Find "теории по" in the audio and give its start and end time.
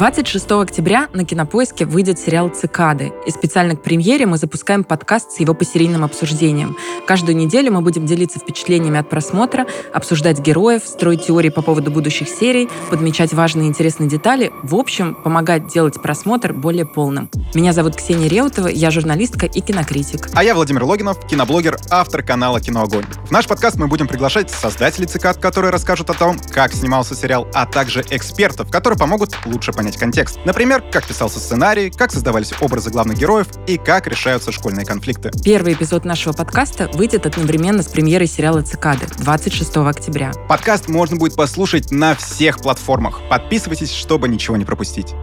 11.26-11.60